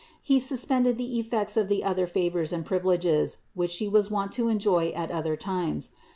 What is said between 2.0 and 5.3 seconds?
favors and privileges, which She was wont to enjoy at